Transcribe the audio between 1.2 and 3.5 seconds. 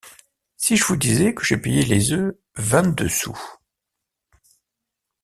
que j’ai payé les œufs vingt-deux sous...